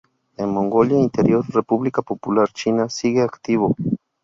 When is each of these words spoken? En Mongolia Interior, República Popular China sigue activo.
En 0.35 0.49
Mongolia 0.49 0.97
Interior, 0.97 1.45
República 1.51 2.01
Popular 2.01 2.47
China 2.51 2.89
sigue 2.89 3.21
activo. 3.21 3.75